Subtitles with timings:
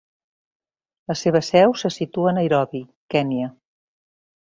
[1.11, 2.85] La seva seu se situa a Nairobi,
[3.17, 3.55] Kenya.